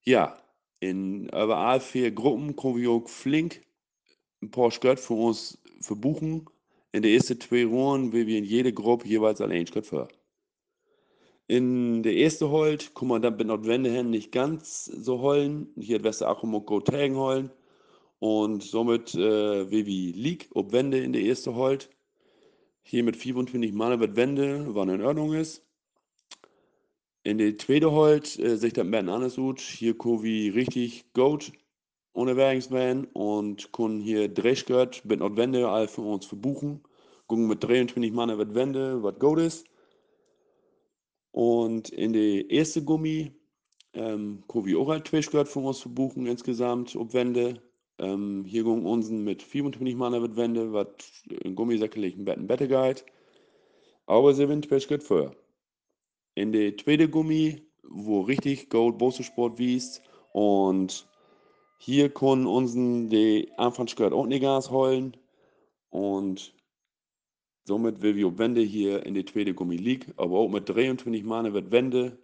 Ja, 0.03 0.37
in 0.81 1.27
überall 1.27 1.79
vier 1.79 2.11
Gruppen 2.11 2.57
kommen 2.57 2.81
wir 2.81 2.91
auch 2.91 3.07
flink 3.07 3.61
ein 4.41 4.51
paar 4.51 4.71
Schritt 4.71 4.99
für 4.99 5.13
uns 5.13 5.57
verbuchen. 5.79 6.49
In 6.91 7.01
der 7.01 7.11
ersten 7.11 7.39
zwei 7.39 7.65
Runden 7.65 8.11
will 8.11 8.27
wir 8.27 8.37
in 8.39 8.43
jede 8.43 8.73
Gruppe 8.73 9.07
jeweils 9.07 9.39
allein 9.39 9.65
Schritt 9.67 9.85
für. 9.85 10.09
In 11.47 12.03
der 12.03 12.15
ersten 12.15 12.49
Holt 12.49 12.95
kann 12.95 13.09
man 13.09 13.21
dann 13.21 13.35
mit 13.35 13.47
Nordwende 13.47 14.03
nicht 14.03 14.31
ganz 14.31 14.85
so 14.85 15.19
holen. 15.19 15.67
Hier 15.77 15.95
hat 15.97 16.03
Wester 16.05 16.29
auch 16.29 16.41
gut 16.65 16.87
Tagen 16.87 17.17
holen. 17.17 17.51
Und 18.19 18.63
somit 18.63 19.13
äh, 19.15 19.69
wir 19.69 19.83
League 19.83 20.49
ob 20.53 20.71
Wende 20.71 20.99
in 20.99 21.11
der 21.11 21.23
ersten 21.23 21.53
Holt. 21.55 21.89
Hier 22.81 23.03
mit 23.03 23.17
25 23.17 23.73
Mann 23.73 23.99
wird 23.99 24.15
Wende, 24.15 24.73
was 24.73 24.87
in 24.87 25.01
Ordnung 25.01 25.33
ist. 25.33 25.65
In 27.23 27.37
der 27.37 27.57
zweiten 27.57 27.91
Holt 27.91 28.39
äh, 28.39 28.55
sich 28.55 28.71
das 28.71 28.85
mehr 28.85 29.05
anders 29.05 29.35
gut. 29.35 29.59
Hier 29.59 29.97
wir 29.97 30.55
richtig 30.55 31.11
gut 31.13 31.51
unterwegs 32.13 32.71
werden 32.71 33.05
und 33.11 33.73
können 33.73 33.99
hier 33.99 34.29
Drehskirt 34.29 35.03
mit 35.03 35.19
Nordwende 35.19 35.67
all 35.67 35.89
für 35.89 36.01
uns 36.01 36.25
verbuchen. 36.25 36.81
Gucken 37.27 37.47
mit 37.47 37.61
23 37.63 38.13
Mann 38.13 38.37
wird 38.37 38.55
Wende, 38.55 39.03
was 39.03 39.19
gut 39.19 39.39
ist. 39.39 39.65
Und 41.33 41.89
in 41.89 42.13
der 42.13 42.51
ersten 42.51 42.85
Gummi 42.85 43.31
ähm, 43.93 44.43
halt 44.87 45.07
zwei 45.07 45.21
Skirt 45.21 45.47
für 45.49 45.59
uns 45.59 45.79
verbuchen 45.79 46.27
insgesamt 46.27 46.95
ob 46.95 47.13
Wende. 47.13 47.59
Ähm, 47.97 48.45
hier 48.45 48.63
gehen 48.63 48.85
uns 48.85 49.09
mit 49.09 49.41
25 49.41 49.95
Mann 49.95 50.13
wird 50.13 50.37
Wende, 50.37 50.71
was 50.73 50.87
in 51.41 51.55
Gummi 51.55 51.79
sicherlich 51.79 52.15
ein 52.15 52.23
bisschen 52.25 52.45
besser 52.47 52.67
geht. 52.67 53.05
Aber 54.05 54.33
sie 54.33 54.45
sind 54.45 54.69
Skirt 54.79 55.01
für. 55.01 55.35
In 56.35 56.51
der 56.51 56.77
zweiten 56.77 57.09
Gummi, 57.09 57.63
wo 57.81 58.21
richtig 58.21 58.69
Gold 58.69 58.99
Sport 59.23 59.57
wiest 59.57 60.03
und 60.33 61.07
hier 61.79 62.09
können 62.09 62.45
uns 62.45 62.75
die 62.75 63.51
Anfangsskirt 63.57 64.13
auch 64.13 64.27
nicht 64.27 64.41
Gas 64.41 64.69
holen 64.69 65.17
und 65.89 66.53
somit 67.65 68.01
will 68.01 68.15
wir 68.15 68.37
Wende 68.37 68.61
hier 68.61 69.05
in 69.05 69.13
die 69.13 69.25
zweite 69.25 69.53
Gummi 69.53 69.77
liegen, 69.77 70.13
aber 70.17 70.37
auch 70.37 70.49
mit 70.49 70.69
23 70.69 71.23
Mann 71.23 71.53
wird 71.53 71.71
Wende, 71.71 72.17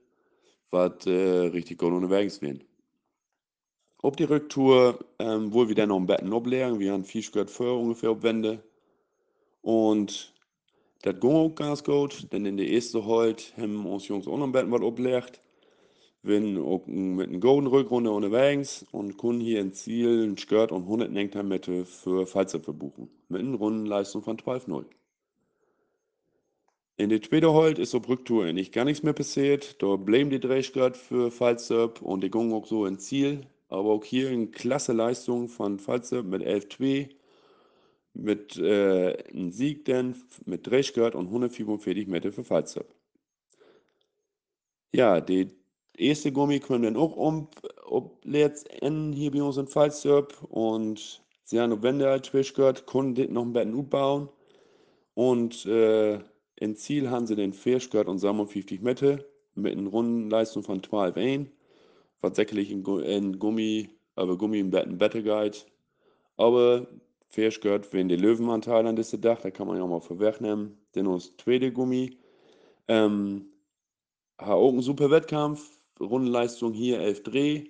was 0.71 1.05
äh, 1.05 1.47
richtig 1.47 1.77
gut 1.77 1.93
unterwegs 1.93 2.41
werden. 2.41 2.63
Auf 4.01 4.15
die 4.15 4.23
Rücktour 4.23 4.99
ähm, 5.19 5.53
wir 5.53 5.75
dann 5.75 5.89
noch 5.89 5.97
ein 5.97 6.05
Betten 6.05 6.33
ablegen. 6.33 6.79
Wir 6.79 6.93
haben 6.93 7.03
vier 7.03 7.21
Skirt 7.21 7.49
vor 7.49 7.79
ungefähr 7.79 8.11
auf 8.11 8.23
Wende. 8.23 8.63
Und 9.61 10.33
das 11.01 11.19
ging 11.19 11.31
auch 11.31 11.53
ganz 11.53 11.83
gut, 11.83 12.31
denn 12.31 12.45
in 12.45 12.55
der 12.55 12.69
ersten 12.69 13.05
Halt 13.05 13.53
haben 13.57 13.85
uns 13.85 14.07
Jungs 14.07 14.27
auch 14.27 14.37
noch 14.37 14.45
ein 14.45 14.53
Betten 14.53 14.71
was 14.71 14.81
ablegt. 14.81 15.41
Wir 16.21 16.61
auch 16.61 16.85
mit 16.85 17.29
einer 17.29 17.39
Golden 17.39 17.67
Rückrunde 17.67 18.11
unterwegs 18.11 18.85
und 18.91 19.17
können 19.17 19.39
hier 19.39 19.61
ein 19.61 19.73
Ziel, 19.73 20.23
ein 20.23 20.37
Skirt 20.37 20.71
und 20.71 20.83
100 20.83 21.11
Nektarmette 21.11 21.85
für 21.85 22.25
Fallzeit 22.25 22.65
verbuchen. 22.65 23.09
Mit 23.29 23.41
einer 23.41 23.57
Rundenleistung 23.57 24.21
von 24.21 24.37
12,0. 24.37 24.85
In 26.99 27.07
der 27.09 27.21
zweiten 27.21 27.53
Halt 27.53 27.79
ist 27.79 27.95
auf 27.95 28.09
Rücktour 28.09 28.43
eigentlich 28.43 28.73
gar 28.73 28.83
nichts 28.83 29.03
mehr 29.03 29.13
passiert. 29.13 29.81
Da 29.81 29.95
bleiben 29.95 30.29
die 30.31 30.39
Drehskirt 30.41 30.97
für 30.97 31.31
Fallzeit 31.31 32.01
und 32.01 32.21
die 32.21 32.29
gingen 32.29 32.51
auch 32.51 32.65
so 32.65 32.85
ins 32.85 33.05
Ziel. 33.05 33.47
Aber 33.69 33.91
auch 33.91 34.03
hier 34.03 34.27
eine 34.27 34.47
klasse 34.47 34.91
Leistung 34.91 35.47
von 35.47 35.79
Fallzeit 35.79 36.25
mit 36.25 36.41
11,2 36.41 37.09
mit 38.15 38.57
äh, 38.57 39.15
einem 39.29 39.49
Sieg 39.49 39.85
dann 39.85 40.21
mit 40.45 40.67
Drehskirt 40.67 41.15
und 41.15 41.27
145 41.27 42.07
Meter 42.07 42.33
für 42.33 42.43
Fallzeit. 42.43 42.85
Ja, 44.91 45.21
die 45.21 45.51
erste 45.97 46.33
Gummi 46.33 46.59
können 46.59 46.83
dann 46.83 46.97
auch 46.97 47.15
um, 47.15 47.47
ob 47.85 48.19
letztendlich 48.25 49.21
hier 49.21 49.31
bei 49.31 49.41
uns 49.41 49.55
in 49.55 49.67
Fallzeit 49.67 50.35
und 50.49 51.23
sie 51.45 51.61
haben 51.61 51.81
der 51.99 52.19
Drehskirt, 52.19 52.87
können 52.87 53.15
das 53.15 53.29
noch 53.29 53.45
ein 53.45 53.53
bisschen 53.53 53.87
bauen 53.89 54.27
und 55.13 55.65
äh, 55.65 56.19
im 56.59 56.75
Ziel 56.75 57.09
haben 57.09 57.25
sie 57.25 57.35
den 57.35 57.53
Fairskirt 57.53 58.07
und 58.07 58.19
57 58.19 58.81
Meter 58.81 59.23
mit 59.55 59.77
einer 59.77 59.89
Rundenleistung 59.89 60.63
von 60.63 60.81
12,1, 60.81 61.47
was 62.21 62.35
sicherlich 62.35 62.69
in, 62.71 62.85
in 62.85 63.39
Gummi, 63.39 63.89
aber 64.15 64.37
Gummi 64.37 64.59
im 64.59 64.69
Betten 64.69 64.97
besser 64.97 65.21
geht. 65.21 65.65
Aber 66.35 66.85
Fairskirt, 67.29 67.93
wenn 67.93 68.09
die 68.09 68.17
Löwenanteil 68.17 68.85
an 68.87 68.95
diesem 68.95 69.21
Dach, 69.21 69.39
da 69.39 69.51
kann 69.51 69.67
man 69.67 69.77
ja 69.77 69.83
auch 69.83 69.87
mal 69.87 70.01
vorwegnehmen. 70.01 70.77
Denn 70.95 71.05
das 71.05 71.35
zweite 71.37 71.71
Gummi. 71.71 72.17
Ähm, 72.87 73.45
hat 74.37 74.49
auch 74.49 74.69
einen 74.69 74.81
super 74.81 75.11
Wettkampf, 75.11 75.79
Rundenleistung 75.99 76.73
hier 76.73 76.99
11 76.99 77.23
Dreh, 77.23 77.65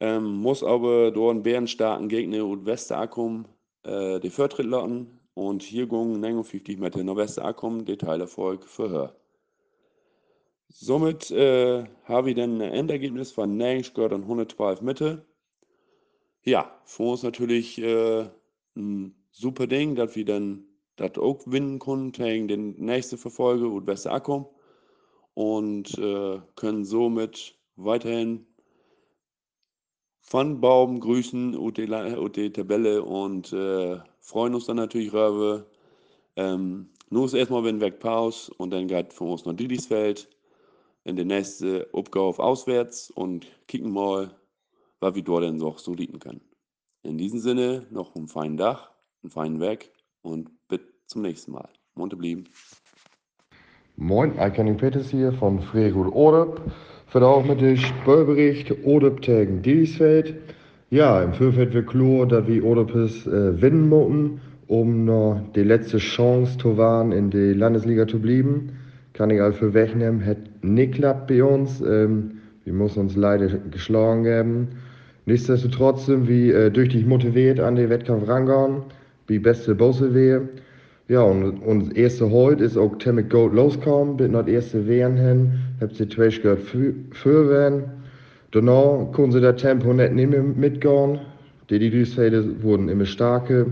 ähm, 0.00 0.36
muss 0.36 0.62
aber 0.62 1.10
dort 1.10 1.32
einen 1.34 1.42
bärenstarken 1.42 2.08
Gegner 2.08 2.46
und 2.46 2.66
Westerakkum 2.66 3.46
äh, 3.82 4.20
die 4.20 4.30
Vortritt 4.30 4.66
lassen 4.66 5.17
und 5.38 5.62
hier 5.62 5.86
gingen 5.86 6.18
59 6.18 6.78
Meter 6.78 7.04
nach 7.04 7.14
Westerakkum, 7.14 7.84
Detailerfolg 7.84 8.64
für 8.64 8.90
Hör. 8.90 9.16
Somit 10.68 11.30
äh, 11.30 11.84
habe 12.06 12.30
ich 12.30 12.36
dann 12.36 12.60
ein 12.60 12.72
Endergebnis 12.72 13.30
von 13.30 13.56
90 13.56 13.96
und 13.98 14.22
112 14.24 14.82
Meter. 14.82 15.24
Ja, 16.42 16.76
für 16.84 17.04
uns 17.04 17.22
natürlich 17.22 17.80
äh, 17.80 18.28
ein 18.76 19.14
super 19.30 19.68
Ding, 19.68 19.94
dass 19.94 20.16
wir 20.16 20.24
dann 20.24 20.64
das 20.96 21.16
auch 21.18 21.44
gewinnen 21.44 21.78
konnten 21.78 22.48
den 22.48 22.70
nächsten 22.70 23.16
Verfolger 23.16 23.68
und 23.68 23.86
Westerakkum 23.86 24.48
und 25.34 25.96
äh, 25.98 26.40
können 26.56 26.84
somit 26.84 27.56
weiterhin 27.76 28.44
von 30.28 30.60
Baum 30.60 31.00
grüßen 31.00 31.52
die, 31.52 33.02
und 33.02 33.52
äh, 33.52 33.98
freuen 34.20 34.54
uns 34.54 34.66
dann 34.66 34.76
natürlich 34.76 35.10
darüber. 35.10 35.64
Ähm, 36.36 36.90
nur 37.08 37.24
ist 37.24 37.32
erstmal 37.32 37.64
wenn 37.64 37.80
weg 37.80 37.98
Pause 37.98 38.52
und 38.58 38.70
dann 38.70 38.88
geht 38.88 39.14
von 39.14 39.30
uns 39.30 39.46
noch 39.46 39.54
Didisfeld 39.54 40.28
in 41.04 41.16
der 41.16 41.24
nächste 41.24 41.88
Aufgabe 41.94 42.38
auswärts 42.42 43.10
und 43.10 43.46
kicken 43.68 43.90
mal, 43.90 44.30
was 45.00 45.14
wir 45.14 45.22
dort 45.22 45.44
denn 45.44 45.56
noch 45.56 45.78
so 45.78 45.94
liegen 45.94 46.18
können. 46.18 46.42
In 47.02 47.16
diesem 47.16 47.38
Sinne 47.38 47.86
noch 47.90 48.14
einen 48.14 48.28
feinen 48.28 48.58
Tag, 48.58 48.90
einen 49.22 49.30
feinen 49.30 49.60
Weg 49.60 49.90
und 50.20 50.50
bis 50.68 50.80
zum 51.06 51.22
nächsten 51.22 51.52
Mal. 51.52 51.70
Monte 51.94 52.16
blieben. 52.16 52.44
Moin, 53.96 54.38
Eikaning 54.38 54.76
Peters 54.76 55.08
hier 55.08 55.32
von 55.32 55.62
Freegut 55.62 56.12
Ordup. 56.12 56.60
Vandaag 57.10 57.46
met 57.46 57.58
de 57.58 57.76
speelbericht 57.76 58.82
Ordup 58.82 59.20
tegen 59.20 59.62
Dielisveld. 59.62 60.34
Ja, 60.90 61.22
im 61.22 61.32
Vorfeld 61.32 61.72
wird 61.72 61.86
klar, 61.86 62.26
dass 62.26 62.46
wir 62.46 62.62
Odopis 62.62 63.26
äh, 63.26 63.62
winnen 63.62 63.88
müssen, 63.88 64.40
um 64.66 65.06
noch 65.06 65.40
die 65.54 65.62
letzte 65.62 65.96
Chance 65.96 66.58
zu 66.58 66.76
wahren, 66.76 67.12
in 67.12 67.30
die 67.30 67.54
Landesliga 67.54 68.06
zu 68.06 68.18
bleiben. 68.18 68.72
Kann 69.14 69.30
ich 69.30 69.40
also 69.40 69.72
wegnehmen, 69.72 70.22
hat 70.26 70.36
nicht 70.60 70.92
geklappt 70.92 71.28
bei 71.28 71.42
uns. 71.42 71.80
Ähm, 71.80 72.32
wir 72.64 72.74
müssen 72.74 73.00
uns 73.00 73.16
leider 73.16 73.48
geschlagen 73.70 74.24
geben. 74.24 74.68
Nichtsdestotrotz 75.24 76.04
sind 76.04 76.28
wir 76.28 76.54
äh, 76.54 76.70
durch 76.70 76.90
dich 76.90 77.06
motiviert 77.06 77.58
an 77.58 77.76
den 77.76 77.88
Wettkampf 77.88 78.28
rangehen, 78.28 78.82
wie 79.28 79.38
beste 79.38 79.74
Bosse 79.74 80.12
wäre. 80.12 80.42
Ja, 81.08 81.22
und, 81.22 81.60
und 81.60 81.96
erste 81.96 82.30
heute 82.30 82.64
ist 82.64 82.76
auch 82.76 82.98
Temmig 82.98 83.30
Gold 83.30 83.54
losgekommen, 83.54 84.18
bis 84.18 84.28
noch 84.28 84.42
das 84.42 84.50
erste 84.50 84.86
Wehren 84.86 85.16
hin, 85.16 85.52
habt 85.80 85.96
sie 85.96 86.06
zwei 86.06 86.28
gehört 86.28 86.60
für 86.60 87.48
werden. 87.48 87.84
Danach 88.50 89.10
konnten 89.12 89.32
sie 89.32 89.40
das 89.40 89.58
Tempo 89.58 89.94
nicht 89.94 90.14
mehr 90.14 90.42
mitgehen. 90.42 91.20
Die 91.70 91.78
Düsfelder 91.78 92.44
wurden 92.62 92.90
immer 92.90 93.06
stärker 93.06 93.64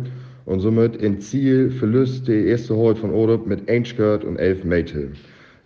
und 0.47 0.61
somit 0.61 0.97
in 0.97 1.21
Ziel 1.21 1.71
Verlust 1.73 2.27
die 2.27 2.47
erste 2.47 2.75
heute 2.75 3.01
von 3.01 3.11
Orup 3.11 3.47
mit 3.47 3.69
1 3.69 3.89
Skirt 3.89 4.25
und 4.25 4.39
11 4.39 4.65
Meter. 4.65 5.01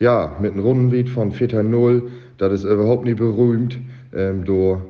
Ja, 0.01 0.37
mit 0.41 0.55
einem 0.55 0.65
Rundenwert 0.65 1.09
von 1.09 1.31
4-0, 1.33 2.03
das 2.39 2.53
ist 2.53 2.65
überhaupt 2.65 3.05
nicht 3.05 3.19
berühmt. 3.19 3.79
Ähm, 4.13 4.45
da 4.45 4.83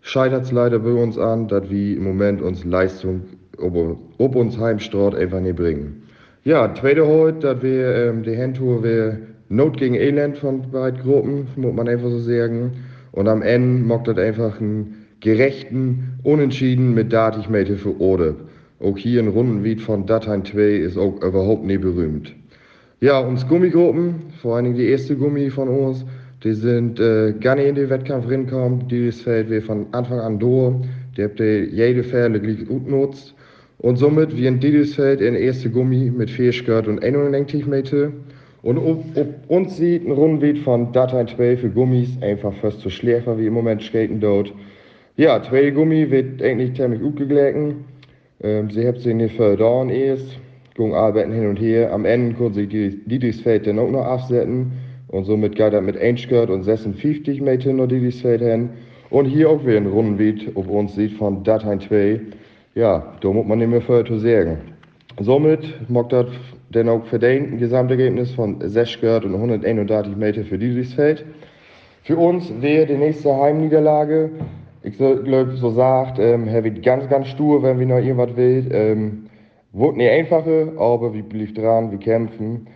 scheitert 0.00 0.44
es 0.44 0.52
leider 0.52 0.78
bei 0.78 0.92
uns 0.92 1.18
an, 1.18 1.48
dass 1.48 1.68
wir 1.68 1.98
im 1.98 2.04
Moment 2.04 2.40
uns 2.40 2.64
Leistung 2.64 3.24
ob, 3.58 3.98
ob 4.18 4.36
uns 4.36 4.58
Heimstraat 4.58 5.14
einfach 5.14 5.40
nicht 5.40 5.56
bringen. 5.56 6.03
Ja, 6.46 6.68
tweede 6.68 7.06
heute, 7.06 7.38
dass 7.38 7.62
wir 7.62 7.94
ähm, 7.94 8.22
die 8.22 8.36
Handtour 8.36 8.84
wir 8.84 9.16
Not 9.48 9.78
gegen 9.78 9.94
Elend 9.94 10.36
von 10.36 10.70
beiden 10.70 11.00
Gruppen, 11.00 11.46
muss 11.56 11.74
man 11.74 11.88
einfach 11.88 12.10
so 12.10 12.18
sagen. 12.18 12.72
Und 13.12 13.28
am 13.28 13.40
Ende 13.40 13.82
macht 13.82 14.08
das 14.08 14.18
einfach 14.18 14.60
einen 14.60 15.06
gerechten 15.20 16.18
Unentschieden 16.22 16.92
mit 16.92 17.10
Datigmate 17.14 17.76
für 17.78 17.98
Ode. 17.98 18.34
Auch 18.80 18.98
hier 18.98 19.22
ein 19.22 19.28
Rundenwied 19.28 19.80
von 19.80 20.04
Datein 20.04 20.44
2 20.44 20.60
ist 20.60 20.98
auch 20.98 21.16
überhaupt 21.22 21.64
nicht 21.64 21.80
berühmt. 21.80 22.34
Ja, 23.00 23.20
uns 23.20 23.48
Gummigruppen, 23.48 24.16
vor 24.42 24.56
allen 24.56 24.66
Dingen 24.66 24.76
die 24.76 24.88
erste 24.88 25.16
Gummi 25.16 25.48
von 25.48 25.68
uns, 25.68 26.04
die 26.42 26.52
sind 26.52 27.00
äh, 27.00 27.32
gar 27.40 27.54
nicht 27.54 27.68
in 27.68 27.74
den 27.74 27.88
Wettkampf 27.88 28.28
reingekommen. 28.28 28.86
Dieses 28.88 29.22
Feld 29.22 29.48
wir 29.48 29.62
von 29.62 29.86
Anfang 29.92 30.20
an 30.20 30.38
durch. 30.38 30.74
Die 31.16 31.24
habt 31.24 31.40
ihr 31.40 31.64
jede 31.64 32.04
Fälle 32.04 32.38
gut 32.38 32.84
genutzt. 32.84 33.33
Und 33.84 33.98
somit 33.98 34.34
wie 34.34 34.48
ein 34.48 34.62
Feld 34.86 35.20
in 35.20 35.34
erste 35.34 35.68
Gummi 35.68 36.10
mit 36.10 36.30
Fähigkeit 36.30 36.88
und 36.88 37.04
91 37.04 37.66
Meter. 37.66 38.12
Und 38.62 38.78
ob, 38.78 39.04
ob 39.14 39.28
uns 39.48 39.76
sieht 39.76 40.06
ein 40.06 40.10
Rundweg 40.10 40.56
von 40.60 40.90
Datein 40.92 41.28
12 41.28 41.60
für 41.60 41.68
Gummis 41.68 42.08
einfach 42.22 42.54
fast 42.62 42.80
zu 42.80 42.88
schlecht, 42.88 43.26
wie 43.36 43.46
im 43.46 43.52
Moment 43.52 43.82
skaten 43.82 44.20
dort. 44.20 44.50
Ja, 45.18 45.42
zwei 45.42 45.68
Gummi 45.68 46.10
wird 46.10 46.42
eigentlich 46.42 46.74
ziemlich 46.74 47.02
gut 47.02 47.16
geglichen. 47.16 47.84
Ähm, 48.42 48.70
sie 48.70 48.86
haben 48.86 48.96
sich 48.96 49.14
nicht 49.14 49.36
verdorren 49.36 49.90
erst, 49.90 50.38
gehen 50.76 50.94
arbeiten 50.94 51.32
hin 51.32 51.46
und 51.46 51.60
her. 51.60 51.92
Am 51.92 52.06
Ende 52.06 52.34
konnten 52.36 52.54
sie 52.54 52.66
die, 52.66 52.98
die 53.04 53.18
durchs 53.18 53.42
Feld 53.42 53.66
dann 53.66 53.78
auch 53.78 53.90
noch 53.90 54.06
absetzen. 54.06 54.72
Und 55.08 55.26
somit 55.26 55.56
geht 55.56 55.74
er 55.74 55.82
mit 55.82 55.98
1 55.98 56.22
Skirt 56.22 56.48
und 56.48 56.62
56 56.62 57.42
Meter 57.42 57.74
noch 57.74 57.88
die 57.88 58.00
durchs 58.00 58.22
Feld 58.22 58.40
hin. 58.40 58.70
Und 59.10 59.26
hier 59.26 59.50
auch 59.50 59.62
wieder 59.66 59.76
ein 59.76 59.88
Rundenweg, 59.88 60.52
ob 60.54 60.70
uns 60.70 60.94
sieht 60.94 61.12
von 61.18 61.44
Datein 61.44 61.82
2. 61.82 62.20
Ja, 62.74 63.14
da 63.20 63.28
muss 63.28 63.46
man 63.46 63.60
nicht 63.60 63.70
mehr 63.70 63.82
viel 63.82 64.04
zu 64.04 64.18
sagen. 64.18 64.58
Somit 65.20 65.88
macht 65.88 66.12
das 66.12 66.26
dann 66.72 66.88
auch 66.88 67.06
verdient 67.06 67.52
ein 67.52 67.58
Gesamtergebnis 67.58 68.32
von 68.32 68.56
6 68.60 68.90
Skirt 68.90 69.24
und 69.24 69.34
131 69.34 70.16
Meter 70.16 70.42
für 70.42 70.58
dieses 70.58 70.92
Feld. 70.92 71.24
Für 72.02 72.16
uns 72.16 72.52
wäre 72.60 72.86
die 72.86 72.96
nächste 72.96 73.32
Heimniederlage, 73.32 74.30
ich 74.82 74.96
glaube, 74.98 75.52
so 75.54 75.70
sagt, 75.70 76.18
ähm, 76.18 76.48
er 76.48 76.64
wird 76.64 76.82
ganz, 76.82 77.08
ganz 77.08 77.28
stur, 77.28 77.62
wenn 77.62 77.78
wir 77.78 77.86
noch 77.86 77.98
irgendwas 77.98 78.36
will. 78.36 78.68
Ähm, 78.72 79.26
wird 79.72 79.96
nicht 79.96 80.10
einfacher, 80.10 80.72
aber 80.76 81.14
wir 81.14 81.22
bleiben 81.22 81.54
dran, 81.54 81.90
wir 81.92 81.98
kämpfen. 81.98 82.66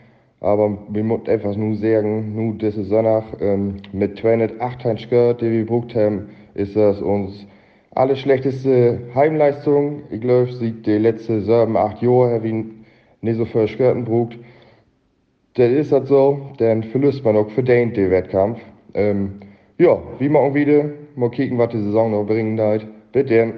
Aber 0.40 0.78
wir 0.90 1.02
müssen 1.02 1.28
einfach 1.28 1.56
nur 1.56 1.74
sagen, 1.74 2.36
nur 2.36 2.54
diese 2.54 2.84
Sonntag 2.84 3.24
ähm, 3.40 3.78
mit 3.92 4.16
208 4.18 5.00
Skirt, 5.00 5.40
die 5.40 5.50
wir 5.50 5.64
gebraucht 5.64 5.96
haben, 5.96 6.28
ist 6.54 6.76
das 6.76 7.02
uns 7.02 7.44
alle 7.98 8.14
schlechteste 8.14 9.00
Heimleistung. 9.12 10.04
Ich 10.10 10.20
glaube, 10.20 10.52
sieht 10.52 10.86
die 10.86 10.98
letzten 10.98 11.40
sieben, 11.40 11.76
acht 11.76 12.00
Jahre, 12.00 12.40
ich 12.44 12.64
nicht 13.20 13.36
so 13.36 13.44
viel 13.44 13.66
Skirten 13.66 14.04
gebraucht. 14.04 14.38
Das 15.54 15.70
ist 15.72 15.90
das 15.90 16.08
so, 16.08 16.52
dann 16.58 16.84
verlust 16.84 17.24
man 17.24 17.36
auch 17.36 17.50
verdient 17.50 17.96
den 17.96 18.12
Wettkampf. 18.12 18.60
Ähm, 18.94 19.40
ja, 19.78 19.98
wie 20.20 20.28
machen 20.28 20.54
wieder. 20.54 20.84
Mal 21.16 21.30
kicken, 21.30 21.58
was 21.58 21.70
die 21.70 21.82
Saison 21.82 22.12
noch 22.12 22.24
bringen 22.24 22.56
wird. 22.56 22.86
Bitte. 23.10 23.52